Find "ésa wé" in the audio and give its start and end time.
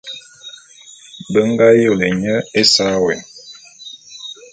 2.61-3.15